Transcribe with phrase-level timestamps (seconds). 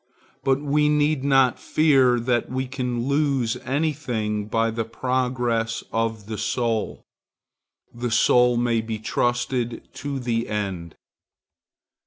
[0.43, 6.25] But we need not fear that we can lose any thing by the progress of
[6.25, 7.05] the soul.
[7.93, 10.95] The soul may be trusted to the end.